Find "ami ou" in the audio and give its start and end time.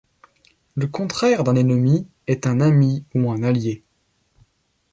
2.59-3.29